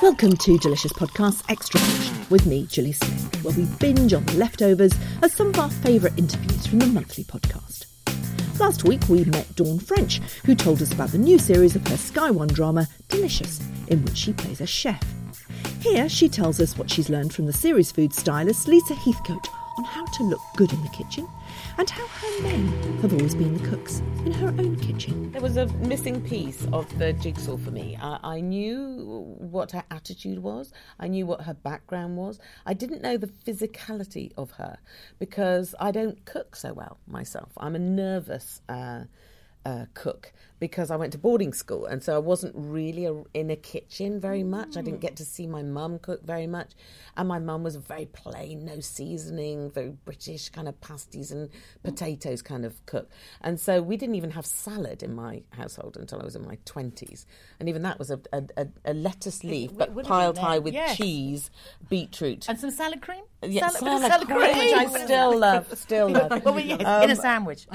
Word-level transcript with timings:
Welcome 0.00 0.36
to 0.36 0.56
Delicious 0.58 0.92
Podcasts 0.92 1.42
Extra 1.48 1.80
with 2.30 2.46
me, 2.46 2.68
Gilly 2.70 2.92
Smith, 2.92 3.44
where 3.44 3.52
we 3.54 3.64
binge 3.80 4.12
on 4.12 4.24
the 4.26 4.34
leftovers 4.34 4.92
as 5.22 5.32
some 5.32 5.48
of 5.48 5.58
our 5.58 5.68
favourite 5.68 6.16
interviews 6.16 6.68
from 6.68 6.78
the 6.78 6.86
monthly 6.86 7.24
podcast. 7.24 7.86
Last 8.60 8.84
week 8.84 9.08
we 9.08 9.24
met 9.24 9.56
Dawn 9.56 9.80
French, 9.80 10.18
who 10.44 10.54
told 10.54 10.80
us 10.82 10.92
about 10.92 11.08
the 11.10 11.18
new 11.18 11.36
series 11.36 11.74
of 11.74 11.84
her 11.88 11.96
Sky 11.96 12.30
One 12.30 12.46
drama, 12.46 12.86
Delicious, 13.08 13.60
in 13.88 14.04
which 14.04 14.16
she 14.16 14.32
plays 14.32 14.60
a 14.60 14.66
chef. 14.66 15.02
Here 15.80 16.08
she 16.08 16.28
tells 16.28 16.60
us 16.60 16.78
what 16.78 16.88
she's 16.88 17.10
learned 17.10 17.34
from 17.34 17.46
the 17.46 17.52
series 17.52 17.90
food 17.90 18.14
stylist 18.14 18.68
Lisa 18.68 18.94
Heathcote 18.94 19.48
on 19.78 19.84
how 19.84 20.04
to 20.04 20.22
look 20.22 20.40
good 20.56 20.72
in 20.72 20.82
the 20.82 20.90
kitchen 20.90 21.28
and 21.76 21.90
how 21.90 22.06
her 22.06 22.42
men 22.42 22.68
have 23.00 23.12
always 23.12 23.34
been 23.34 23.54
the 23.56 23.68
cooks 23.68 23.98
in 24.24 24.30
her 24.32 24.48
own 24.48 24.76
kitchen. 24.88 25.30
There 25.32 25.42
was 25.42 25.58
a 25.58 25.66
missing 25.92 26.22
piece 26.22 26.66
of 26.72 26.86
the 26.98 27.12
jigsaw 27.12 27.58
for 27.58 27.70
me. 27.70 27.98
I, 28.00 28.18
I, 28.22 28.40
knew 28.40 29.36
what 29.38 29.72
her 29.72 29.84
attitude 29.90 30.38
was, 30.38 30.72
I 30.98 31.08
knew 31.08 31.26
what 31.26 31.42
her 31.42 31.52
background 31.52 32.16
was. 32.16 32.38
I 32.64 32.72
didn't 32.72 33.02
know 33.02 33.18
the 33.18 33.26
physicality 33.26 34.32
of 34.38 34.52
her 34.52 34.78
because 35.18 35.74
I 35.78 35.90
don't 35.90 36.24
cook 36.24 36.56
so 36.56 36.72
well 36.72 36.96
myself. 37.06 37.50
I'm 37.58 37.74
a 37.74 37.78
nervous. 37.78 38.62
Uh, 38.68 39.04
uh, 39.66 39.84
cook 39.92 40.32
because 40.60 40.90
I 40.90 40.96
went 40.96 41.12
to 41.12 41.18
boarding 41.18 41.52
school 41.52 41.86
and 41.86 42.02
so 42.02 42.14
I 42.14 42.18
wasn't 42.18 42.54
really 42.56 43.06
a, 43.06 43.22
in 43.34 43.50
a 43.50 43.56
kitchen 43.56 44.20
very 44.20 44.42
much. 44.42 44.76
I 44.76 44.82
didn't 44.82 45.00
get 45.00 45.16
to 45.16 45.24
see 45.24 45.46
my 45.46 45.62
mum 45.62 45.98
cook 45.98 46.24
very 46.24 46.46
much. 46.46 46.72
And 47.16 47.28
my 47.28 47.38
mum 47.38 47.62
was 47.64 47.76
very 47.76 48.06
plain, 48.06 48.64
no 48.64 48.80
seasoning, 48.80 49.70
very 49.70 49.90
British 50.04 50.48
kind 50.50 50.68
of 50.68 50.80
pasties 50.80 51.32
and 51.32 51.50
potatoes 51.82 52.42
kind 52.42 52.64
of 52.64 52.84
cook. 52.86 53.10
And 53.40 53.58
so 53.58 53.82
we 53.82 53.96
didn't 53.96 54.14
even 54.14 54.30
have 54.30 54.46
salad 54.46 55.02
in 55.02 55.14
my 55.14 55.42
household 55.50 55.96
until 55.96 56.20
I 56.20 56.24
was 56.24 56.36
in 56.36 56.44
my 56.44 56.56
20s. 56.64 57.24
And 57.58 57.68
even 57.68 57.82
that 57.82 57.98
was 57.98 58.10
a, 58.10 58.20
a, 58.32 58.68
a 58.84 58.94
lettuce 58.94 59.42
leaf, 59.42 59.76
but 59.76 59.94
piled 60.04 60.38
high 60.38 60.58
with 60.58 60.74
yes. 60.74 60.96
cheese, 60.96 61.50
beetroot. 61.88 62.48
And 62.48 62.58
some 62.58 62.70
salad 62.70 63.02
cream? 63.02 63.24
Yeah, 63.42 63.68
salad, 63.68 64.00
salad, 64.00 64.12
salad 64.12 64.26
cream, 64.28 64.54
cream, 64.54 64.66
which 64.66 64.74
I 64.74 65.04
still 65.04 65.38
love, 65.38 65.78
still 65.78 66.08
love. 66.08 66.44
well, 66.44 66.58
yes, 66.58 66.84
um, 66.84 67.02
in 67.04 67.10
a 67.10 67.16
sandwich. 67.16 67.66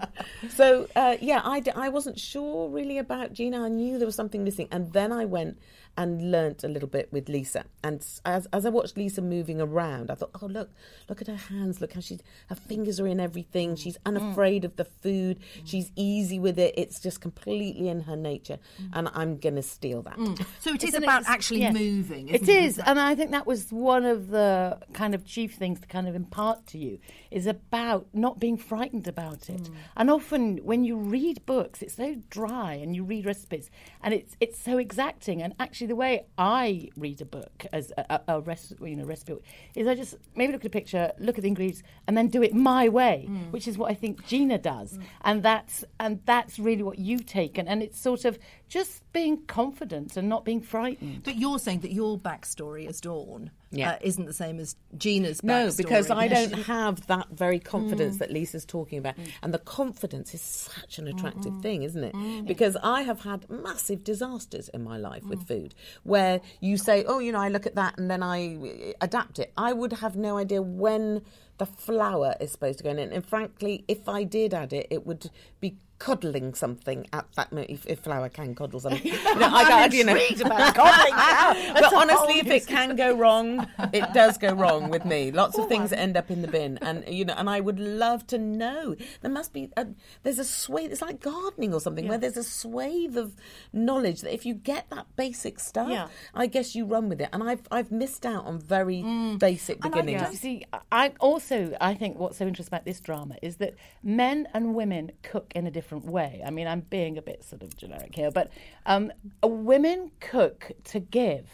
so, 0.50 0.86
uh, 0.94 1.16
yeah, 1.20 1.40
I, 1.42 1.62
I 1.74 1.88
wasn't 1.88 2.18
sure 2.28 2.68
really 2.68 2.98
about 2.98 3.32
Gina. 3.32 3.64
I 3.64 3.68
knew 3.68 3.98
there 3.98 4.06
was 4.06 4.14
something 4.14 4.44
missing. 4.44 4.68
And 4.70 4.92
then 4.92 5.12
I 5.12 5.24
went 5.24 5.58
and 5.96 6.30
learnt 6.30 6.62
a 6.62 6.68
little 6.68 6.88
bit 6.88 7.12
with 7.12 7.28
Lisa. 7.28 7.64
And 7.82 8.06
as, 8.24 8.46
as 8.52 8.64
I 8.64 8.68
watched 8.68 8.96
Lisa 8.96 9.20
moving 9.20 9.60
around, 9.60 10.12
I 10.12 10.14
thought, 10.14 10.30
oh, 10.40 10.46
look, 10.46 10.70
look 11.08 11.20
at 11.20 11.26
her 11.26 11.34
hands. 11.34 11.80
Look 11.80 11.94
how 11.94 12.00
she's, 12.00 12.20
her 12.48 12.54
fingers 12.54 13.00
are 13.00 13.06
in 13.08 13.18
everything. 13.18 13.74
She's 13.74 13.96
mm. 13.98 14.02
unafraid 14.06 14.62
mm. 14.62 14.66
of 14.66 14.76
the 14.76 14.84
food. 14.84 15.40
Mm. 15.40 15.62
She's 15.64 15.90
easy 15.96 16.38
with 16.38 16.56
it. 16.56 16.74
It's 16.76 17.00
just 17.00 17.20
completely 17.20 17.88
in 17.88 18.00
her 18.02 18.14
nature. 18.14 18.58
Mm. 18.80 18.90
And 18.92 19.08
I'm 19.12 19.38
going 19.38 19.56
to 19.56 19.62
steal 19.62 20.02
that. 20.02 20.16
Mm. 20.18 20.46
So 20.60 20.72
it 20.72 20.84
is 20.84 20.94
about 20.94 21.24
actually 21.26 21.62
yes. 21.62 21.74
moving. 21.74 22.28
It 22.28 22.48
is. 22.48 22.78
It? 22.78 22.84
And 22.86 23.00
I 23.00 23.16
think 23.16 23.32
that 23.32 23.46
was 23.46 23.72
one 23.72 24.04
of 24.04 24.28
the 24.28 24.78
kind 24.92 25.16
of 25.16 25.24
chief 25.24 25.54
things 25.54 25.80
to 25.80 25.88
kind 25.88 26.06
of 26.06 26.14
impart 26.14 26.64
to 26.68 26.78
you 26.78 27.00
is 27.32 27.48
about 27.48 28.06
not 28.12 28.38
being 28.38 28.56
frightened 28.56 29.08
about 29.08 29.50
it. 29.50 29.62
Mm. 29.62 29.74
And 29.96 30.10
often 30.10 30.58
when 30.58 30.84
you 30.84 30.96
read 30.96 31.44
books, 31.44 31.82
it's 31.82 31.94
so 31.94 32.17
dry 32.30 32.74
and 32.74 32.94
you 32.94 33.04
read 33.04 33.26
recipes 33.26 33.70
and 34.02 34.14
it's, 34.14 34.36
it's 34.40 34.58
so 34.58 34.78
exacting. 34.78 35.42
And 35.42 35.54
actually, 35.58 35.88
the 35.88 35.96
way 35.96 36.26
I 36.36 36.90
read 36.96 37.20
a 37.20 37.24
book 37.24 37.66
as 37.72 37.92
a, 37.96 38.20
a, 38.28 38.36
a 38.36 38.40
rest, 38.40 38.74
you 38.80 38.96
know, 38.96 39.04
recipe 39.04 39.34
is 39.74 39.86
I 39.86 39.94
just 39.94 40.16
maybe 40.34 40.52
look 40.52 40.62
at 40.62 40.66
a 40.66 40.70
picture, 40.70 41.12
look 41.18 41.38
at 41.38 41.42
the 41.42 41.48
ingredients, 41.48 41.82
and 42.06 42.16
then 42.16 42.28
do 42.28 42.42
it 42.42 42.54
my 42.54 42.88
way, 42.88 43.26
mm. 43.28 43.50
which 43.50 43.68
is 43.68 43.78
what 43.78 43.90
I 43.90 43.94
think 43.94 44.26
Gina 44.26 44.58
does, 44.58 44.98
mm. 44.98 45.02
and 45.22 45.42
that's 45.42 45.84
and 46.00 46.20
that's 46.24 46.58
really 46.58 46.82
what 46.82 46.98
you've 46.98 47.26
taken, 47.26 47.68
and 47.68 47.82
it's 47.82 48.00
sort 48.00 48.24
of 48.24 48.38
just 48.68 49.10
being 49.12 49.44
confident 49.46 50.16
and 50.16 50.28
not 50.28 50.44
being 50.44 50.60
frightened. 50.60 51.22
But 51.24 51.36
you're 51.36 51.58
saying 51.58 51.80
that 51.80 51.92
your 51.92 52.18
backstory 52.18 52.86
as 52.86 53.00
Dawn 53.00 53.50
yeah. 53.70 53.92
Uh, 53.92 53.98
isn't 54.00 54.24
the 54.24 54.32
same 54.32 54.60
as 54.60 54.76
Gina's 54.96 55.44
No, 55.44 55.70
because 55.76 56.10
I 56.10 56.26
don't 56.26 56.52
have 56.64 57.06
that 57.08 57.28
very 57.30 57.58
confidence 57.58 58.16
mm. 58.16 58.18
that 58.20 58.30
Lisa's 58.30 58.64
talking 58.64 58.98
about. 58.98 59.16
Mm. 59.16 59.28
And 59.42 59.54
the 59.54 59.58
confidence 59.58 60.32
is 60.32 60.40
such 60.40 60.98
an 60.98 61.06
attractive 61.06 61.52
mm 61.52 61.58
thing, 61.58 61.82
isn't 61.82 62.04
it? 62.04 62.14
Mm. 62.14 62.46
Because 62.46 62.76
I 62.82 63.02
have 63.02 63.22
had 63.22 63.48
massive 63.50 64.04
disasters 64.04 64.68
in 64.68 64.84
my 64.84 64.96
life 64.96 65.24
with 65.24 65.40
mm. 65.40 65.48
food 65.48 65.74
where 66.04 66.40
you 66.60 66.76
say, 66.76 67.04
oh, 67.04 67.18
you 67.18 67.32
know, 67.32 67.40
I 67.40 67.48
look 67.48 67.66
at 67.66 67.74
that 67.74 67.98
and 67.98 68.10
then 68.10 68.22
I 68.22 68.56
uh, 68.56 68.92
adapt 69.00 69.38
it. 69.38 69.52
I 69.56 69.72
would 69.72 69.94
have 69.94 70.16
no 70.16 70.38
idea 70.38 70.62
when 70.62 71.22
the 71.58 71.66
flour 71.66 72.36
is 72.40 72.52
supposed 72.52 72.78
to 72.78 72.84
go 72.84 72.90
in. 72.90 72.98
And 72.98 73.26
frankly, 73.26 73.84
if 73.88 74.08
I 74.08 74.22
did 74.22 74.54
add 74.54 74.72
it, 74.72 74.86
it 74.90 75.04
would 75.06 75.30
be 75.60 75.78
coddling 75.98 76.54
something 76.54 77.06
at 77.12 77.26
that 77.34 77.52
moment, 77.52 77.70
if, 77.70 77.86
if 77.86 78.00
flour 78.00 78.28
can 78.28 78.54
coddle 78.54 78.80
something. 78.80 78.98
You 79.28 79.34
know, 79.40 79.48
I 79.52 79.64
got, 79.64 79.92
you 79.92 80.04
know. 80.04 80.16
about 80.44 80.74
coddling 80.74 81.74
but 81.74 81.92
honestly, 81.92 82.38
if 82.38 82.46
it 82.46 82.66
can 82.66 82.96
go 82.96 83.14
wrong, 83.16 83.66
it 83.92 84.12
does 84.14 84.38
go 84.38 84.52
wrong 84.52 84.90
with 84.90 85.04
me. 85.04 85.30
Lots 85.30 85.58
of 85.58 85.64
oh, 85.64 85.68
things 85.68 85.92
end 85.92 86.16
up 86.16 86.30
in 86.30 86.42
the 86.42 86.48
bin, 86.48 86.78
and 86.78 87.04
you 87.08 87.24
know, 87.24 87.34
and 87.36 87.48
I 87.50 87.60
would 87.60 87.78
love 87.78 88.26
to 88.28 88.38
know. 88.38 88.96
There 89.20 89.30
must 89.30 89.52
be 89.52 89.70
a, 89.76 89.86
there's 90.22 90.38
a 90.38 90.44
swathe. 90.44 90.92
It's 90.92 91.02
like 91.02 91.20
gardening 91.20 91.74
or 91.74 91.80
something 91.80 92.04
yeah. 92.04 92.10
where 92.10 92.18
there's 92.18 92.36
a 92.36 92.44
swathe 92.44 93.16
of 93.16 93.34
knowledge 93.72 94.22
that 94.22 94.32
if 94.32 94.46
you 94.46 94.54
get 94.54 94.88
that 94.90 95.06
basic 95.16 95.60
stuff, 95.60 95.90
yeah. 95.90 96.08
I 96.34 96.46
guess 96.46 96.74
you 96.74 96.84
run 96.86 97.08
with 97.08 97.20
it. 97.20 97.28
And 97.32 97.42
I've 97.42 97.62
I've 97.70 97.90
missed 97.90 98.24
out 98.24 98.46
on 98.46 98.58
very 98.58 99.02
mm. 99.02 99.38
basic 99.38 99.80
beginnings. 99.80 100.22
I, 100.22 100.34
see, 100.34 100.64
I 100.90 101.12
also 101.20 101.76
I 101.80 101.94
think 101.94 102.18
what's 102.18 102.38
so 102.38 102.46
interesting 102.46 102.74
about 102.74 102.84
this 102.86 103.00
drama 103.00 103.36
is 103.42 103.56
that 103.56 103.74
men 104.02 104.48
and 104.54 104.74
women 104.74 105.12
cook 105.22 105.52
in 105.54 105.66
a 105.66 105.70
different 105.70 105.87
different 105.88 106.04
way. 106.04 106.42
I 106.44 106.50
mean, 106.50 106.66
I'm 106.66 106.80
being 106.80 107.16
a 107.16 107.22
bit 107.22 107.42
sort 107.42 107.62
of 107.62 107.74
generic 107.74 108.14
here, 108.14 108.30
but 108.30 108.52
um, 108.84 109.10
women 109.42 110.10
cook 110.20 110.72
to 110.84 111.00
give. 111.00 111.48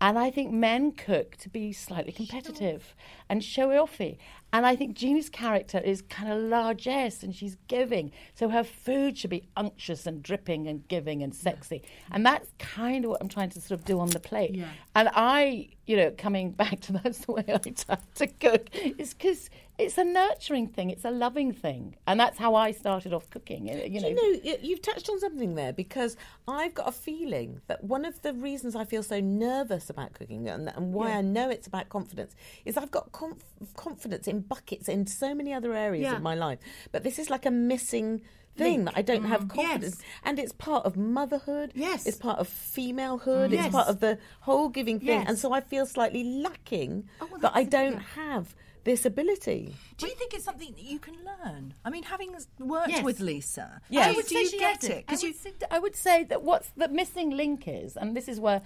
And 0.00 0.18
I 0.18 0.30
think 0.30 0.52
men 0.52 0.92
cook 0.92 1.36
to 1.38 1.50
be 1.50 1.72
slightly 1.72 2.12
competitive 2.12 2.94
and 3.28 3.44
show 3.44 3.68
offy. 3.68 4.16
And 4.52 4.64
I 4.64 4.76
think 4.76 4.96
Gina's 4.96 5.28
character 5.28 5.78
is 5.78 6.02
kind 6.02 6.32
of 6.32 6.42
largesse 6.42 7.22
and 7.22 7.34
she's 7.34 7.56
giving. 7.68 8.12
So 8.34 8.48
her 8.48 8.64
food 8.64 9.18
should 9.18 9.30
be 9.30 9.48
unctuous 9.56 10.06
and 10.06 10.22
dripping 10.22 10.66
and 10.66 10.86
giving 10.88 11.22
and 11.22 11.34
sexy. 11.34 11.82
And 12.10 12.24
that's 12.24 12.50
kind 12.58 13.04
of 13.04 13.10
what 13.10 13.20
I'm 13.20 13.28
trying 13.28 13.50
to 13.50 13.60
sort 13.60 13.78
of 13.78 13.84
do 13.84 14.00
on 14.00 14.08
the 14.08 14.20
plate. 14.20 14.54
Yeah. 14.54 14.68
And 14.94 15.10
I, 15.12 15.68
you 15.86 15.96
know, 15.96 16.12
coming 16.16 16.52
back 16.52 16.80
to 16.80 16.92
that's 17.04 17.26
the 17.26 17.32
way 17.32 17.44
I 17.48 17.58
tend 17.58 18.00
to 18.14 18.26
cook, 18.26 18.68
is 18.72 19.14
because 19.14 19.50
it's 19.78 19.96
a 19.96 20.04
nurturing 20.04 20.66
thing, 20.66 20.90
it's 20.90 21.04
a 21.04 21.10
loving 21.10 21.52
thing. 21.52 21.94
And 22.06 22.18
that's 22.18 22.36
how 22.36 22.56
I 22.56 22.72
started 22.72 23.12
off 23.12 23.30
cooking. 23.30 23.70
Eh, 23.70 23.84
you 23.84 24.00
know, 24.00 24.08
you 24.08 24.14
know, 24.14 24.56
you've 24.60 24.82
touched 24.82 25.08
on 25.08 25.20
something 25.20 25.54
there 25.54 25.72
because 25.72 26.16
I've 26.48 26.74
got 26.74 26.88
a 26.88 26.92
feeling 26.92 27.60
that 27.68 27.84
one 27.84 28.04
of 28.04 28.20
the 28.22 28.34
reasons 28.34 28.74
I 28.74 28.84
feel 28.84 29.04
so 29.04 29.20
nervous 29.20 29.88
about 29.88 30.14
cooking 30.14 30.48
and, 30.48 30.68
and 30.74 30.92
why 30.92 31.10
yeah. 31.10 31.18
I 31.18 31.20
know 31.20 31.48
it's 31.48 31.68
about 31.68 31.88
confidence 31.90 32.34
is 32.64 32.76
I've 32.76 32.90
got 32.90 33.12
conf- 33.12 33.44
confidence 33.76 34.26
in 34.26 34.37
buckets 34.40 34.88
in 34.88 35.06
so 35.06 35.34
many 35.34 35.52
other 35.52 35.74
areas 35.74 36.04
yeah. 36.04 36.16
of 36.16 36.22
my 36.22 36.34
life. 36.34 36.58
But 36.92 37.02
this 37.04 37.18
is 37.18 37.30
like 37.30 37.46
a 37.46 37.50
missing 37.50 38.22
thing 38.56 38.84
that 38.84 38.94
I 38.96 39.02
don't 39.02 39.24
have 39.24 39.42
mm-hmm. 39.42 39.60
confidence. 39.60 39.96
Yes. 39.98 40.06
And 40.24 40.38
it's 40.38 40.52
part 40.52 40.84
of 40.84 40.96
motherhood. 40.96 41.72
Yes. 41.74 42.06
It's 42.06 42.18
part 42.18 42.38
of 42.38 42.48
femalehood. 42.48 43.52
Yes. 43.52 43.66
It's 43.66 43.74
part 43.74 43.88
of 43.88 44.00
the 44.00 44.18
whole 44.40 44.68
giving 44.68 44.98
thing. 44.98 45.08
Yes. 45.08 45.26
And 45.28 45.38
so 45.38 45.52
I 45.52 45.60
feel 45.60 45.86
slightly 45.86 46.24
lacking 46.24 47.08
oh, 47.20 47.28
well, 47.30 47.40
that 47.40 47.52
I 47.54 47.64
don't 47.64 47.98
have 47.98 48.54
this 48.84 49.04
ability. 49.04 49.74
Do 49.96 50.06
you 50.06 50.14
think 50.14 50.34
it's 50.34 50.44
something 50.44 50.72
that 50.72 50.82
you 50.82 50.98
can 50.98 51.14
learn? 51.24 51.74
I 51.84 51.90
mean, 51.90 52.02
having 52.04 52.34
worked 52.58 52.88
Yes. 52.88 53.04
with 53.04 53.20
Lisa, 53.20 53.80
Yes. 53.90 54.04
how 54.04 54.10
I 54.10 54.14
would 54.14 54.26
do 54.26 54.34
say 54.34 54.42
you 54.42 54.50
she 54.50 54.58
get 54.58 54.82
has 54.82 54.90
it? 54.90 54.96
I 54.96 55.00
Because 55.00 55.22
you 55.22 55.28
would, 55.30 55.38
say, 55.38 55.52
I 55.70 55.78
would 55.78 55.96
say 55.96 56.24
that 56.24 56.42
what's 56.42 56.70
the 56.76 56.88
missing 56.88 57.30
link 57.30 57.68
is, 57.68 57.96
and 57.96 58.16
this 58.16 58.28
is 58.28 58.40
where 58.40 58.62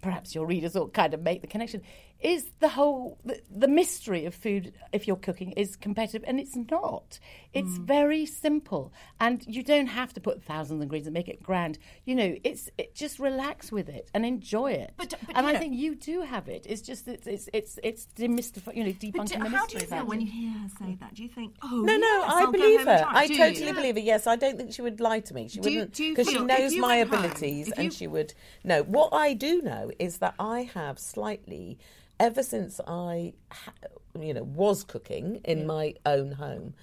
perhaps 0.00 0.34
your 0.34 0.46
readers 0.46 0.74
will 0.74 0.88
kind 0.88 1.14
of 1.14 1.22
make 1.22 1.40
the 1.40 1.46
connection, 1.46 1.82
is 2.20 2.50
the 2.60 2.68
whole 2.70 3.18
the, 3.24 3.38
the 3.54 3.68
mystery 3.68 4.24
of 4.24 4.34
food 4.34 4.72
if 4.92 5.06
you're 5.06 5.16
cooking 5.16 5.52
is 5.52 5.76
competitive, 5.76 6.24
and 6.26 6.40
it's 6.40 6.56
not. 6.56 7.18
It's 7.52 7.78
Mm. 7.78 7.84
very 7.84 8.26
simple, 8.26 8.92
and 9.20 9.44
you 9.46 9.62
don't 9.62 9.86
have 9.86 10.12
to 10.14 10.20
put 10.20 10.42
thousands 10.42 10.78
of 10.78 10.82
ingredients 10.82 11.06
and 11.06 11.14
make 11.14 11.28
it 11.28 11.42
grand. 11.42 11.78
You 12.04 12.14
know, 12.16 12.34
it's 12.42 12.68
it 12.78 12.94
just 12.94 13.18
relax 13.18 13.70
with 13.70 13.88
it 13.88 14.10
and 14.14 14.24
enjoy 14.26 14.72
it. 14.72 14.92
But- 14.96 15.10
but, 15.26 15.36
and 15.36 15.46
I 15.46 15.52
know- 15.52 15.58
think 15.58 15.74
you 15.74 15.94
do 15.94 16.22
have 16.22 16.48
it. 16.48 16.66
It's 16.68 16.82
just 16.82 17.06
it's 17.06 17.48
it's 17.52 17.78
it's 17.82 18.06
demystifying, 18.16 18.76
you 18.76 18.84
know, 18.84 18.90
debunking 18.90 19.28
do, 19.28 19.38
the 19.44 19.48
how 19.50 19.66
do 19.66 19.74
mystery 19.74 19.80
you 19.82 19.86
feel 19.86 20.06
when 20.06 20.20
you 20.20 20.26
hear 20.26 20.50
her 20.50 20.68
say 20.78 20.96
that? 21.00 21.14
Do 21.14 21.22
you 21.22 21.28
think, 21.28 21.54
oh, 21.62 21.82
No, 21.82 21.96
no, 21.96 22.22
I 22.26 22.40
I'll 22.44 22.52
believe 22.52 22.84
her. 22.84 23.04
I 23.06 23.26
Do 23.28 23.36
totally 23.36 23.66
you? 23.68 23.74
believe 23.74 23.94
her. 23.96 24.00
Yes, 24.00 24.26
I 24.26 24.36
don't 24.36 24.56
think 24.56 24.72
she 24.72 24.82
would 24.82 24.98
lie 25.00 25.20
to 25.20 25.34
me. 25.34 25.48
She 25.48 25.60
Do 25.60 25.68
wouldn't 25.70 25.92
because 25.96 26.28
she 26.28 26.38
knows 26.38 26.74
my 26.76 26.98
went 26.98 27.10
home, 27.10 27.18
abilities 27.24 27.70
and 27.72 27.84
you- 27.84 27.90
she 27.90 28.06
would. 28.06 28.34
No, 28.64 28.82
what 28.82 29.10
I 29.12 29.34
do 29.34 29.60
know 29.62 29.90
is 29.98 30.18
that 30.18 30.34
I 30.38 30.62
have 30.74 30.98
slightly, 30.98 31.78
ever 32.20 32.42
since 32.42 32.80
I, 32.86 33.34
you 34.18 34.34
know, 34.34 34.42
was 34.42 34.84
cooking 34.84 35.40
in 35.44 35.66
my 35.66 35.94
own 36.06 36.32
home. 36.32 36.74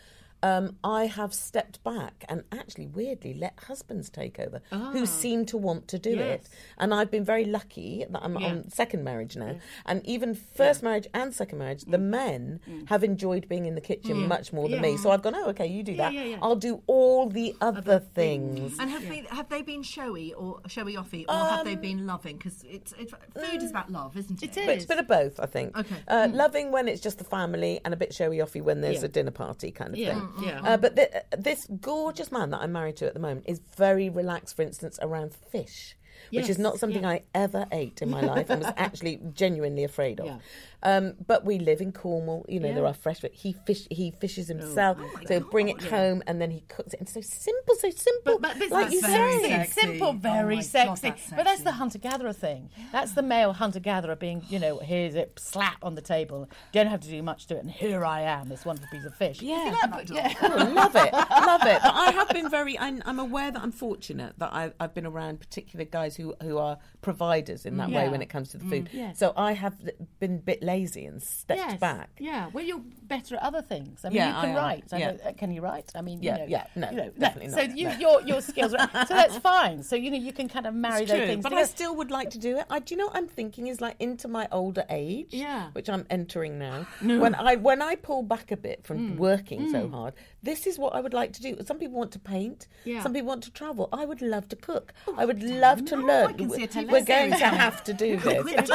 Um, 0.43 0.77
I 0.83 1.05
have 1.05 1.33
stepped 1.33 1.83
back 1.83 2.25
and 2.27 2.43
actually, 2.51 2.88
weirdly, 2.88 3.33
let 3.33 3.59
husbands 3.67 4.09
take 4.09 4.39
over 4.39 4.61
who 4.71 5.03
ah. 5.03 5.05
seem 5.05 5.45
to 5.47 5.57
want 5.57 5.88
to 5.89 5.99
do 5.99 6.17
it. 6.17 6.49
And 6.77 6.93
I've 6.93 7.11
been 7.11 7.25
very 7.25 7.45
lucky 7.45 8.05
that 8.09 8.23
I'm 8.23 8.38
on 8.38 8.69
second 8.69 9.03
marriage 9.03 9.35
now. 9.35 9.57
And 9.85 10.05
even 10.05 10.33
first 10.33 10.83
marriage 10.83 11.07
and 11.13 11.33
second 11.33 11.59
marriage, 11.59 11.83
the 11.85 11.97
mm. 11.97 12.01
men 12.01 12.59
mm. 12.69 12.89
have 12.89 13.03
enjoyed 13.03 13.47
being 13.47 13.65
in 13.65 13.75
the 13.75 13.81
kitchen 13.81 14.27
much 14.27 14.51
more 14.53 14.67
than 14.67 14.81
me. 14.81 14.97
So 14.97 15.11
I've 15.11 15.21
gone, 15.21 15.35
oh, 15.35 15.49
okay, 15.49 15.67
you 15.67 15.83
do 15.83 15.95
that. 15.97 16.13
yeah, 16.13 16.23
yeah. 16.23 16.38
I'll 16.41 16.55
do 16.55 16.81
all 16.88 17.29
the 17.29 17.55
other, 17.61 17.99
things. 17.99 18.77
And 18.79 18.89
have, 18.89 19.07
been, 19.07 19.25
have 19.25 19.49
they 19.49 19.61
been 19.61 19.83
showy 19.83 20.33
or 20.33 20.59
showy 20.67 20.95
offy, 20.95 21.25
or 21.27 21.33
have 21.33 21.65
they 21.65 21.73
um, 21.73 21.81
been 21.81 22.07
loving? 22.07 22.38
Because 22.38 22.63
it's, 22.67 22.93
it's 22.97 23.11
food 23.11 23.61
is 23.61 23.65
mm, 23.65 23.69
about 23.69 23.91
love, 23.91 24.17
isn't 24.17 24.41
it? 24.41 24.57
It 24.57 24.65
But 24.65 24.75
it's 24.75 24.85
a 24.85 24.88
bit 24.88 24.99
of 24.99 25.07
both, 25.07 25.39
I 25.39 25.45
think. 25.45 25.77
Okay. 25.77 25.95
Uh, 26.07 26.29
Loving 26.31 26.71
when 26.71 26.88
it's 26.88 27.01
just 27.01 27.17
the 27.17 27.23
family 27.23 27.79
and 27.83 27.93
a 27.93 27.97
bit 27.97 28.13
showy 28.13 28.38
offy 28.38 28.61
when 28.61 28.81
there's 28.81 28.99
Yeah. 28.99 29.05
a 29.05 29.09
dinner 29.09 29.31
party 29.31 29.71
kind 29.71 29.91
of 29.91 29.97
Yeah, 29.97 30.13
thing. 30.13 30.29
Yeah. 30.39 30.61
Uh, 30.63 30.77
but 30.77 30.95
th- 30.95 31.11
this 31.37 31.67
gorgeous 31.79 32.31
man 32.31 32.51
that 32.51 32.61
I'm 32.61 32.71
married 32.71 32.97
to 32.97 33.07
at 33.07 33.13
the 33.13 33.19
moment 33.19 33.45
is 33.47 33.61
very 33.77 34.09
relaxed, 34.09 34.55
for 34.55 34.61
instance, 34.61 34.99
around 35.01 35.33
fish. 35.33 35.95
Which 36.31 36.49
is 36.49 36.59
not 36.59 36.77
something 36.77 37.03
yeah. 37.03 37.09
I 37.09 37.23
ever 37.33 37.65
ate 37.71 38.01
in 38.01 38.09
my 38.09 38.21
life 38.21 38.49
and 38.49 38.61
was 38.61 38.71
actually 38.77 39.19
genuinely 39.33 39.83
afraid 39.83 40.19
of. 40.19 40.27
Yeah. 40.27 40.37
Um, 40.83 41.13
but 41.27 41.45
we 41.45 41.59
live 41.59 41.81
in 41.81 41.91
Cornwall, 41.91 42.45
you 42.49 42.59
know, 42.59 42.73
there 42.73 42.85
are 42.85 42.93
fresh. 42.93 43.21
He 43.33 43.55
fish, 43.65 43.87
he 43.91 44.11
fishes 44.11 44.47
himself, 44.47 44.97
Oh 44.99 45.19
so 45.27 45.35
he'll 45.35 45.49
bring 45.49 45.69
it 45.69 45.81
home 45.83 46.23
and 46.27 46.41
then 46.41 46.49
he 46.51 46.61
cooks 46.61 46.93
it. 46.93 46.99
And 46.99 47.07
so 47.09 47.21
simple, 47.21 47.75
so 47.75 47.89
simple, 47.89 48.39
But, 48.39 48.57
but, 48.57 48.59
but 48.59 48.71
like 48.71 48.83
that's 48.85 48.93
you 48.93 49.01
very 49.01 49.39
say. 49.41 49.49
sexy. 49.49 49.81
Simple, 49.81 50.07
Oh 50.07 50.11
very 50.13 50.55
my 50.57 50.61
God, 50.61 50.97
sexy. 50.97 51.13
But 51.35 51.45
that's 51.45 51.61
the 51.61 51.73
hunter 51.73 51.99
gatherer 51.99 52.33
thing. 52.33 52.69
That's 52.91 53.11
the 53.11 53.21
male 53.21 53.53
hunter 53.53 53.79
gatherer 53.79 54.15
being, 54.15 54.43
you 54.49 54.59
know, 54.59 54.79
here's 54.79 55.15
it, 55.15 55.39
slap 55.39 55.77
on 55.83 55.95
the 55.95 56.01
table. 56.01 56.49
Don't 56.71 56.87
have 56.87 57.01
to 57.01 57.09
do 57.09 57.21
much 57.21 57.45
to 57.47 57.57
it. 57.57 57.59
And 57.61 57.71
here 57.71 58.03
I 58.03 58.21
am, 58.21 58.49
this 58.49 58.65
wonderful 58.65 58.89
piece 58.91 59.05
of 59.05 59.15
fish. 59.15 59.41
Yeah. 59.41 59.75
yeah. 60.09 60.33
Oh, 60.41 60.71
love 60.73 60.95
it, 60.95 61.13
love 61.13 61.65
it. 61.65 61.79
But 61.83 61.93
I 61.93 62.11
have 62.11 62.29
been 62.29 62.49
very. 62.49 62.77
I'm, 62.79 63.01
I'm 63.05 63.19
aware 63.19 63.51
that 63.51 63.61
I'm 63.61 63.71
fortunate 63.71 64.33
that 64.39 64.53
I've, 64.53 64.73
I've 64.79 64.93
been 64.93 65.05
around 65.05 65.39
particular 65.39 65.85
guys 65.85 66.15
who 66.15 66.33
who 66.41 66.57
are 66.57 66.77
providers 67.01 67.65
in 67.65 67.77
that 67.77 67.89
way 67.89 68.09
when 68.09 68.21
it 68.21 68.29
comes 68.29 68.49
to 68.49 68.57
the 68.57 68.65
food. 68.65 68.89
Yes. 68.91 69.19
So 69.19 69.33
I 69.35 69.53
have 69.53 69.75
been 70.19 70.35
a 70.35 70.39
bit 70.39 70.63
lazy 70.73 71.06
and 71.12 71.21
stepped 71.21 71.59
Yes. 71.59 71.79
back. 71.79 72.09
Yeah. 72.19 72.44
Well, 72.53 72.63
you're 72.69 72.83
better 73.15 73.35
at 73.38 73.44
other 73.50 73.62
things. 73.73 73.95
I 74.06 74.09
mean, 74.09 74.18
Yeah, 74.18 74.27
you 74.35 74.41
can 74.47 74.56
I 74.56 74.59
write. 74.62 74.88
I 74.94 74.97
Yeah. 75.03 75.12
uh, 75.27 75.33
can 75.41 75.50
you 75.56 75.62
write? 75.68 75.89
I 76.00 76.01
mean, 76.07 76.18
Yeah, 76.21 76.33
you 76.33 76.39
know, 76.41 76.47
yeah, 76.56 76.65
no, 76.81 76.89
you 76.91 76.97
know, 76.97 77.09
definitely 77.25 77.50
So 77.51 77.63
not, 77.65 77.77
you, 77.79 77.88
no. 77.89 77.97
your 78.03 78.15
your 78.31 78.41
skills. 78.50 78.73
Are, 78.73 78.89
so 79.09 79.13
that's 79.21 79.38
fine. 79.38 79.77
So 79.83 79.95
you 80.03 80.09
know, 80.13 80.18
you 80.27 80.33
can 80.39 80.47
kind 80.56 80.65
of 80.69 80.73
marry 80.73 81.01
It's 81.03 81.12
those 81.12 81.19
true, 81.19 81.27
things. 81.31 81.44
but 81.44 81.53
I 81.53 81.63
still 81.77 81.94
would 82.00 82.12
like 82.12 82.29
to 82.35 82.39
do 82.47 82.51
it. 82.59 82.65
I, 82.69 82.79
do 82.79 82.89
you 82.94 82.97
know 83.00 83.07
what 83.09 83.18
I'm 83.19 83.27
thinking 83.27 83.68
is 83.68 83.77
like 83.81 83.95
into 84.00 84.27
my 84.27 84.45
older 84.59 84.85
age, 84.89 85.29
Yeah. 85.45 85.69
which 85.77 85.89
I'm 85.89 86.06
entering 86.09 86.53
now. 86.59 86.79
When 87.24 87.33
I 87.35 87.56
when 87.67 87.81
I 87.81 87.94
pull 87.95 88.21
back 88.24 88.47
a 88.51 88.57
bit 88.57 88.79
Mm. 88.81 88.85
from 88.88 88.97
working 89.17 89.62
so 89.75 89.81
hard, 89.95 90.13
this 90.50 90.65
is 90.69 90.75
what 90.83 90.91
I 90.97 91.00
would 91.03 91.13
like 91.21 91.31
to 91.38 91.41
do. 91.41 91.50
Some 91.69 91.77
people 91.81 91.97
want 92.01 92.12
to 92.17 92.19
paint. 92.19 92.67
Yeah. 92.85 93.00
Oh, 93.00 93.03
Some 93.03 93.13
people 93.13 93.27
want 93.33 93.44
to 93.50 93.51
travel. 93.51 93.89
I 94.01 94.06
would 94.09 94.21
love 94.21 94.47
to 94.53 94.56
cook. 94.69 94.94
I 95.17 95.25
would 95.25 95.41
love 95.65 95.79
to 95.91 95.95
learn. 96.09 96.33
can 96.35 96.50
see 96.50 96.63
a 96.63 96.67
TV 96.67 96.89
We're 96.91 97.03
going 97.17 97.31
to 97.31 97.50
have 97.63 97.83
to 97.83 97.94
do 97.94 98.17
this. 98.17 98.69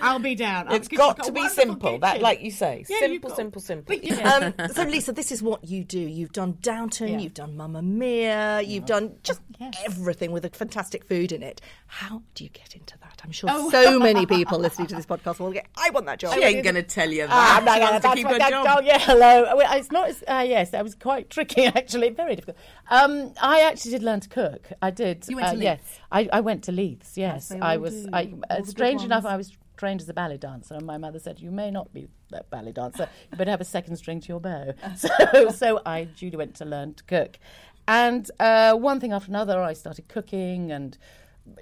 I'll 0.00 0.18
be 0.20 0.34
down. 0.34 0.67
It's 0.70 0.88
got 0.88 1.22
to 1.24 1.32
be 1.32 1.48
simple. 1.48 1.98
That, 1.98 2.20
like 2.20 2.40
you 2.42 2.50
say, 2.50 2.84
Yeah, 2.88 2.96
you've 3.06 3.10
simple, 3.22 3.30
got- 3.30 3.36
simple, 3.36 3.60
simple. 3.60 3.94
um, 4.24 4.54
so 4.72 4.82
Lisa, 4.84 5.12
this 5.12 5.32
is 5.32 5.42
what 5.42 5.64
you 5.64 5.84
do. 5.84 5.98
You've 6.00 6.32
done 6.32 6.58
Downton, 6.60 7.08
Yeah. 7.08 7.18
you've 7.18 7.34
done 7.34 7.56
Mamma 7.56 7.82
Mia, 7.82 8.60
you've 8.62 8.86
done 8.86 9.16
just 9.22 9.40
everything 9.86 10.30
with 10.32 10.44
a 10.44 10.50
fantastic 10.50 11.04
food 11.04 11.32
in 11.32 11.42
it. 11.42 11.60
How 11.86 12.22
do 12.34 12.44
you 12.44 12.50
get 12.50 12.74
into 12.76 12.96
that? 12.98 13.20
I'm 13.24 13.32
sure 13.32 13.48
so 13.70 13.98
many 13.98 14.24
people 14.26 14.58
listening 14.58 14.86
to 14.88 14.94
this 14.94 15.06
podcast 15.06 15.40
will 15.40 15.52
get. 15.52 15.66
I 15.76 15.90
want 15.90 16.06
that 16.06 16.18
job. 16.20 16.34
She 16.34 16.42
ain't 16.42 16.62
going 16.62 16.76
to 16.76 16.82
tell 16.82 17.10
you 17.10 17.26
Ah, 17.28 17.28
that. 17.28 17.58
I'm 17.58 17.64
not 17.64 17.74
She 17.74 17.80
gonna- 17.80 17.90
wants 17.92 18.06
to 18.08 18.14
keep 18.14 18.24
what 18.26 18.32
her 18.34 18.38
that- 18.38 18.50
job. 18.50 18.66
Oh, 18.78 18.80
yeah, 18.82 18.98
hello. 19.00 19.56
Well, 19.56 19.76
It's 19.78 19.90
not. 19.90 20.08
As, 20.08 20.22
uh, 20.28 20.44
yes, 20.46 20.70
that 20.70 20.84
was 20.84 20.94
quite 20.94 21.28
tricky 21.34 21.64
actually. 21.64 22.10
Very 22.10 22.36
difficult. 22.36 22.56
Um, 22.90 23.32
I 23.42 23.60
actually 23.62 23.90
did 23.92 24.02
learn 24.02 24.20
to 24.20 24.28
cook. 24.28 24.68
I 24.80 24.90
did. 24.90 25.24
You 25.28 25.36
went 25.36 25.48
to 25.48 25.56
uh, 25.56 25.60
yeah, 25.60 25.70
Leeds? 25.72 26.00
I, 26.12 26.28
I 26.32 26.40
went 26.40 26.64
to 26.64 26.72
Leeds. 26.72 27.16
Yes, 27.16 27.48
they 27.48 27.58
I 27.60 27.76
was. 27.76 28.06
I, 28.12 28.32
uh, 28.48 28.62
strange 28.64 29.02
enough. 29.02 29.24
I 29.24 29.36
was 29.36 29.56
trained 29.78 30.00
as 30.00 30.08
a 30.08 30.14
ballet 30.14 30.36
dancer, 30.36 30.74
and 30.74 30.84
my 30.84 30.98
mother 30.98 31.18
said, 31.18 31.40
"You 31.40 31.50
may 31.50 31.70
not 31.70 31.92
be 31.92 32.08
a 32.32 32.42
ballet 32.44 32.72
dancer, 32.72 33.08
you 33.30 33.38
better 33.38 33.50
have 33.50 33.60
a 33.60 33.64
second 33.64 33.96
string 33.96 34.20
to 34.20 34.28
your 34.28 34.40
bow." 34.40 34.74
So, 34.96 35.50
so 35.50 35.80
I 35.86 36.04
duly 36.04 36.36
went 36.36 36.56
to 36.56 36.64
learn 36.64 36.94
to 36.94 37.04
cook, 37.04 37.38
and 37.86 38.30
uh, 38.38 38.74
one 38.74 39.00
thing 39.00 39.12
after 39.12 39.30
another, 39.30 39.62
I 39.62 39.72
started 39.72 40.08
cooking 40.08 40.72
and 40.72 40.98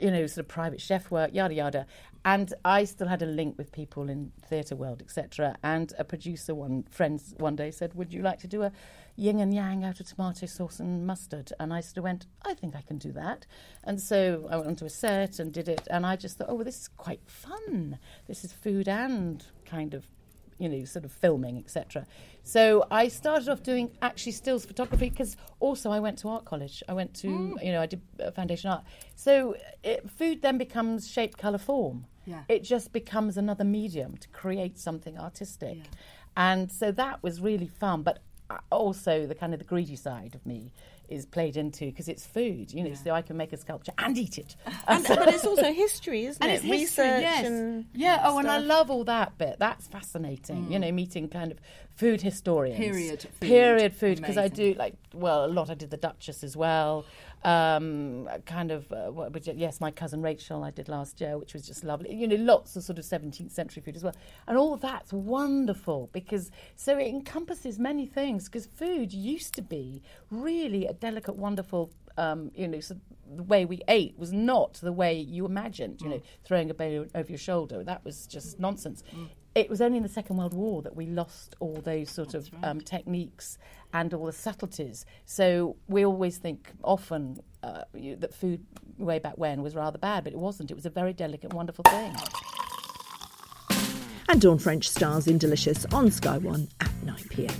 you 0.00 0.10
know, 0.10 0.26
sort 0.26 0.38
of 0.38 0.48
private 0.48 0.80
chef 0.80 1.10
work, 1.10 1.30
yada 1.32 1.54
yada. 1.54 1.86
And 2.24 2.52
I 2.64 2.84
still 2.84 3.06
had 3.06 3.22
a 3.22 3.26
link 3.26 3.56
with 3.56 3.70
people 3.70 4.08
in 4.08 4.32
theatre 4.44 4.74
world, 4.74 5.00
etc. 5.00 5.56
And 5.62 5.92
a 5.96 6.02
producer, 6.02 6.54
one 6.54 6.84
friends, 6.90 7.34
one 7.38 7.54
day 7.54 7.70
said, 7.70 7.94
"Would 7.94 8.12
you 8.12 8.22
like 8.22 8.40
to 8.40 8.48
do 8.48 8.62
a 8.62 8.72
yin 9.16 9.40
and 9.40 9.52
yang 9.52 9.84
out 9.84 10.00
of 10.00 10.06
tomato 10.06 10.46
sauce 10.46 10.80
and 10.80 11.06
mustard?" 11.06 11.52
And 11.58 11.72
I 11.72 11.80
sort 11.80 11.98
of 11.98 12.04
went, 12.04 12.26
"I 12.44 12.54
think 12.54 12.76
I 12.76 12.82
can 12.82 12.98
do 12.98 13.12
that." 13.12 13.46
And 13.84 14.00
so 14.00 14.46
I 14.50 14.56
went 14.56 14.68
onto 14.68 14.84
a 14.84 14.90
set 14.90 15.38
and 15.38 15.52
did 15.52 15.68
it. 15.68 15.86
And 15.90 16.06
I 16.06 16.16
just 16.16 16.38
thought, 16.38 16.48
"Oh, 16.48 16.54
well, 16.54 16.64
this 16.64 16.80
is 16.80 16.88
quite 16.88 17.20
fun. 17.26 17.98
This 18.26 18.44
is 18.44 18.52
food 18.52 18.88
and 18.88 19.44
kind 19.64 19.94
of." 19.94 20.06
you 20.58 20.68
know, 20.68 20.84
sort 20.84 21.04
of 21.04 21.12
filming, 21.12 21.58
etc. 21.58 22.06
So 22.42 22.86
I 22.90 23.08
started 23.08 23.48
off 23.48 23.62
doing 23.62 23.90
actually 24.02 24.32
stills 24.32 24.64
photography 24.64 25.10
because 25.10 25.36
also 25.60 25.90
I 25.90 26.00
went 26.00 26.18
to 26.20 26.28
art 26.28 26.44
college. 26.44 26.82
I 26.88 26.94
went 26.94 27.14
to, 27.16 27.58
you 27.62 27.72
know, 27.72 27.82
I 27.82 27.86
did 27.86 28.00
uh, 28.24 28.30
foundation 28.30 28.70
art. 28.70 28.84
So 29.14 29.56
it, 29.82 30.08
food 30.08 30.42
then 30.42 30.58
becomes 30.58 31.08
shape, 31.10 31.36
colour, 31.36 31.58
form. 31.58 32.06
Yeah. 32.24 32.42
It 32.48 32.64
just 32.64 32.92
becomes 32.92 33.36
another 33.36 33.64
medium 33.64 34.16
to 34.16 34.28
create 34.28 34.78
something 34.78 35.18
artistic. 35.18 35.78
And 36.36 36.70
so 36.70 36.90
that 36.92 37.22
was 37.22 37.40
really 37.40 37.68
fun. 37.68 38.02
But 38.02 38.20
also 38.70 39.26
the 39.26 39.34
kind 39.34 39.52
of 39.52 39.58
the 39.58 39.64
greedy 39.64 39.96
side 39.96 40.34
of 40.34 40.44
me 40.46 40.72
is 41.08 41.24
played 41.24 41.56
into 41.56 41.86
because 41.86 42.08
it's 42.08 42.26
food, 42.26 42.72
you 42.72 42.82
know, 42.82 42.94
so 42.94 43.12
I 43.12 43.22
can 43.22 43.36
make 43.36 43.52
a 43.52 43.56
sculpture 43.56 43.92
and 43.98 44.16
eat 44.18 44.38
it. 44.38 44.56
And, 44.88 45.04
but 45.06 45.28
it's 45.28 45.44
also 45.44 45.72
history, 45.72 46.26
isn't 46.26 46.42
And 46.42 46.50
it? 46.50 46.54
it's 46.56 46.64
history, 46.64 47.04
Research 47.04 47.22
yes. 47.22 47.46
and 47.46 47.86
yeah. 47.92 48.22
Oh, 48.24 48.38
and 48.38 48.48
I 48.48 48.58
love 48.58 48.90
all 48.90 49.04
that 49.04 49.36
bit. 49.38 49.56
That's 49.58 49.86
fascinating. 49.88 50.70
You 50.70 50.78
mm. 50.78 50.82
know, 50.82 50.92
meeting 50.92 51.28
kind 51.28 51.50
of 51.52 51.58
food 51.94 52.22
historians, 52.22 52.78
Period 52.78 53.22
food. 53.22 53.40
period 53.40 53.94
food. 53.94 54.16
Because 54.18 54.36
I 54.36 54.48
do 54.48 54.74
like 54.74 54.94
well 55.12 55.44
a 55.44 55.48
lot. 55.48 55.70
I 55.70 55.74
did 55.74 55.90
the 55.90 55.96
Duchess 55.96 56.44
as 56.44 56.56
well. 56.56 57.04
Um, 57.44 58.28
kind 58.44 58.72
of 58.72 58.90
uh, 58.90 59.10
what 59.10 59.46
yes, 59.46 59.80
my 59.80 59.90
cousin 59.90 60.20
Rachel 60.20 60.64
I 60.64 60.70
did 60.70 60.88
last 60.88 61.20
year, 61.20 61.38
which 61.38 61.54
was 61.54 61.66
just 61.66 61.84
lovely. 61.84 62.12
You 62.12 62.26
know, 62.26 62.36
lots 62.36 62.74
of 62.74 62.82
sort 62.82 62.98
of 62.98 63.04
17th 63.04 63.52
century 63.52 63.82
food 63.82 63.94
as 63.94 64.02
well, 64.02 64.16
and 64.48 64.58
all 64.58 64.76
that's 64.76 65.12
wonderful 65.12 66.10
because 66.12 66.50
so 66.74 66.98
it 66.98 67.06
encompasses 67.06 67.78
many 67.78 68.06
things. 68.06 68.46
Because 68.46 68.66
food 68.66 69.12
used 69.12 69.54
to 69.54 69.62
be 69.62 70.02
really 70.30 70.86
a 70.86 70.92
delicate, 70.92 71.36
wonderful. 71.36 71.92
Um, 72.18 72.50
you 72.54 72.66
know, 72.66 72.78
of 72.78 73.00
the 73.36 73.42
way 73.42 73.66
we 73.66 73.82
ate 73.88 74.18
was 74.18 74.32
not 74.32 74.74
the 74.74 74.92
way 74.92 75.18
you 75.18 75.44
imagined. 75.44 76.00
You 76.00 76.08
know, 76.08 76.22
throwing 76.44 76.70
a 76.70 76.74
bowl 76.74 77.06
over 77.14 77.28
your 77.28 77.38
shoulder 77.38 77.84
that 77.84 78.04
was 78.04 78.26
just 78.26 78.58
nonsense. 78.58 79.02
It 79.56 79.70
was 79.70 79.80
only 79.80 79.96
in 79.96 80.02
the 80.02 80.08
Second 80.10 80.36
World 80.36 80.52
War 80.52 80.82
that 80.82 80.94
we 80.94 81.06
lost 81.06 81.56
all 81.60 81.80
those 81.82 82.10
sort 82.10 82.34
of 82.34 82.50
um, 82.62 82.78
techniques 82.78 83.56
and 83.94 84.12
all 84.12 84.26
the 84.26 84.32
subtleties. 84.32 85.06
So 85.24 85.76
we 85.88 86.04
always 86.04 86.36
think 86.36 86.72
often 86.84 87.40
uh, 87.62 87.84
you, 87.94 88.16
that 88.16 88.34
food 88.34 88.62
way 88.98 89.18
back 89.18 89.38
when 89.38 89.62
was 89.62 89.74
rather 89.74 89.96
bad, 89.96 90.24
but 90.24 90.34
it 90.34 90.38
wasn't. 90.38 90.70
It 90.70 90.74
was 90.74 90.84
a 90.84 90.90
very 90.90 91.14
delicate, 91.14 91.54
wonderful 91.54 91.84
thing. 91.88 92.14
And 94.28 94.42
Dawn 94.42 94.58
French 94.58 94.90
stars 94.90 95.26
in 95.26 95.38
Delicious 95.38 95.86
on 95.86 96.10
Sky 96.10 96.36
One 96.36 96.68
at 96.80 96.92
9 97.04 97.16
pm. 97.30 97.54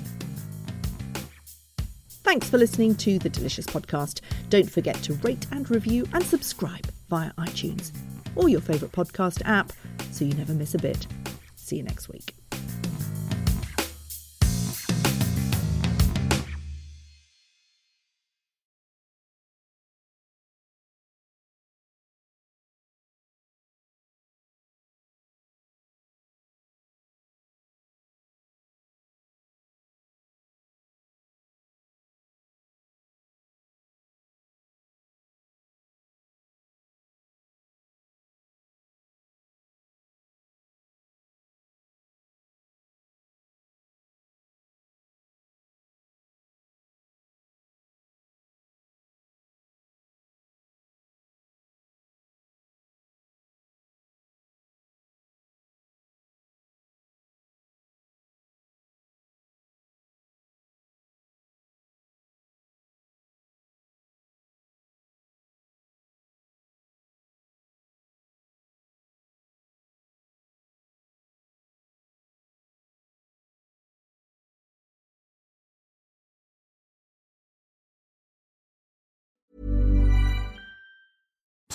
Thanks 2.25 2.51
for 2.51 2.59
listening 2.59 2.95
to 2.97 3.19
the 3.19 3.31
Delicious 3.31 3.65
podcast. 3.65 4.21
Don't 4.51 4.71
forget 4.71 4.97
to 4.97 5.15
rate 5.15 5.47
and 5.51 5.71
review 5.71 6.07
and 6.13 6.23
subscribe 6.23 6.87
via 7.09 7.33
iTunes 7.39 7.91
or 8.35 8.51
your 8.51 8.61
favourite 8.61 8.93
podcast 8.93 9.41
app 9.47 9.73
so 10.11 10.27
you 10.27 10.35
never 10.35 10.53
miss 10.53 10.75
a 10.75 10.79
bit. 10.79 11.07
See 11.67 11.79
you 11.79 11.83
next 11.83 12.09
week. 12.09 12.46